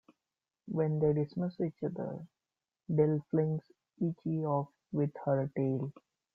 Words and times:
When 0.67 0.97
they 0.97 1.13
dismiss 1.13 1.59
each 1.61 1.83
other, 1.85 2.25
Dil 2.91 3.23
flings 3.29 3.61
Ichy 3.99 4.43
off 4.43 4.69
with 4.91 5.11
her 5.25 5.51
tail. 5.55 5.93